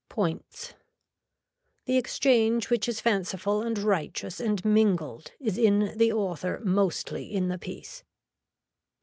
[0.09, 0.73] POINTS.
[1.85, 7.49] The exchange which is fanciful and righteous and mingled is in the author mostly in
[7.49, 8.03] the piece.